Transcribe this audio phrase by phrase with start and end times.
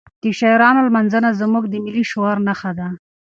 [0.23, 2.87] د شاعرانو لمانځنه زموږ د ملي شعور نښه ده.